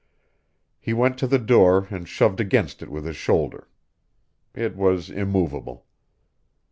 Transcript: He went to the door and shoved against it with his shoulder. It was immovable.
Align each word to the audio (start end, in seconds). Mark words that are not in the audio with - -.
He 0.79 0.93
went 0.93 1.19
to 1.19 1.27
the 1.27 1.37
door 1.37 1.87
and 1.91 2.09
shoved 2.09 2.39
against 2.39 2.81
it 2.81 2.89
with 2.89 3.05
his 3.05 3.17
shoulder. 3.17 3.67
It 4.55 4.75
was 4.75 5.11
immovable. 5.11 5.85